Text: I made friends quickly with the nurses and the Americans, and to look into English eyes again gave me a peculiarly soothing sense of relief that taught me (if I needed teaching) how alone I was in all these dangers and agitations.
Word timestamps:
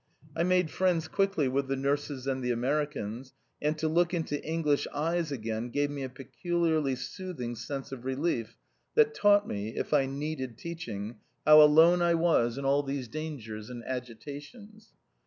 I 0.35 0.41
made 0.41 0.71
friends 0.71 1.07
quickly 1.07 1.47
with 1.47 1.67
the 1.67 1.75
nurses 1.75 2.25
and 2.25 2.41
the 2.43 2.49
Americans, 2.49 3.35
and 3.61 3.77
to 3.77 3.87
look 3.87 4.15
into 4.15 4.43
English 4.43 4.87
eyes 4.91 5.31
again 5.31 5.69
gave 5.69 5.91
me 5.91 6.01
a 6.01 6.09
peculiarly 6.09 6.95
soothing 6.95 7.55
sense 7.55 7.91
of 7.91 8.03
relief 8.03 8.57
that 8.95 9.13
taught 9.13 9.47
me 9.47 9.75
(if 9.77 9.93
I 9.93 10.07
needed 10.07 10.57
teaching) 10.57 11.17
how 11.45 11.61
alone 11.61 12.01
I 12.01 12.15
was 12.15 12.57
in 12.57 12.65
all 12.65 12.81
these 12.81 13.07
dangers 13.07 13.69
and 13.69 13.83
agitations. 13.85 14.89